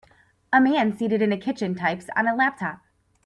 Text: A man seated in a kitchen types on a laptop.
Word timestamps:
A 0.51 0.59
man 0.59 0.97
seated 0.97 1.21
in 1.21 1.31
a 1.31 1.37
kitchen 1.37 1.75
types 1.75 2.07
on 2.15 2.27
a 2.27 2.33
laptop. 2.33 2.81